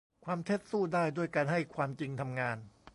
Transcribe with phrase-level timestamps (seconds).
[0.25, 2.57] ความเท็จสู้ได้ด้วยการให้ความจริงทำงาน